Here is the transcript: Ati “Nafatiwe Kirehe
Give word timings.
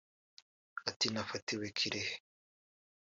Ati 0.89 1.05
“Nafatiwe 1.13 1.65
Kirehe 1.77 2.15